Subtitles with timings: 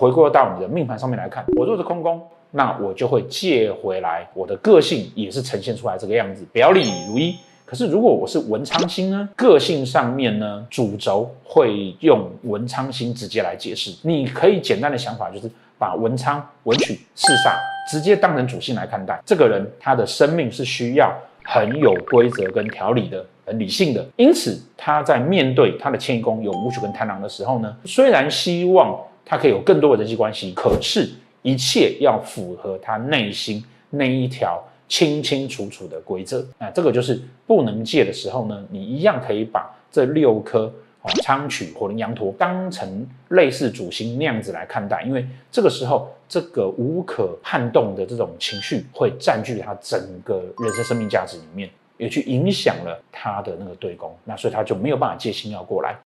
[0.00, 2.18] 回归到你的命盘上面来看，我若是空宫，
[2.52, 7.36] 那我就会借回来，我的个性也是呈现出来这个样子，表里如一。
[7.66, 13.94] 可是如果我是文昌星呢，个性上面呢，主轴会用文昌星直接来解释。
[14.00, 17.52] 你可以简单的想法就是把文昌、文曲、四煞
[17.90, 19.20] 直接当成主星来看待。
[19.26, 21.14] 这个人他的生命是需要
[21.44, 24.02] 很有规则跟条理的，很理性的。
[24.16, 31.10] 因此他在面对他的迁移宫有武曲跟贪狼的时候呢，虽然希望他可以有更多的人际关系，可是
[31.42, 34.62] 一切要符合他内心那一条。
[34.90, 40.62] 清清楚楚的规则，那这个就是不能借的时候呢，你一样可以把这六颗
[41.02, 55.96] 哦昌曲、火灵、羊驼当成类似主星那样子来看待，因为这个时候这个无可撼动的这种情绪会占据他整个人生生命价值里面，也去影响了他的那个对宫，那所以他就没有办法借星曜过来。